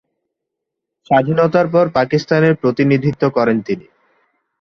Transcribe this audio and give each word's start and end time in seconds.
স্বাধীনতার 1.09 1.67
পর 1.73 1.85
পাকিস্তানের 1.97 2.53
প্রতিনিধিত্ব 2.55 3.23
করেন 3.29 3.57
তিনি। 3.61 3.85